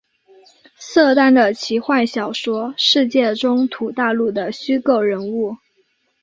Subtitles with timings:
[0.79, 5.57] 瑟丹的奇幻小说世界中土大陆的虚构人物。